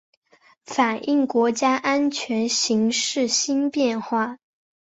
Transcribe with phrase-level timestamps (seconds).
[0.65, 4.37] 反映国家安全形势新变化